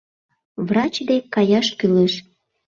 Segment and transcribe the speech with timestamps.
[0.67, 2.13] —Врач дек каяш кӱлеш.